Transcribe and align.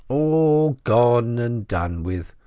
All 0.07 0.79
gone 0.83 1.37
and 1.37 1.67
done 1.67 2.01
with! 2.01 2.33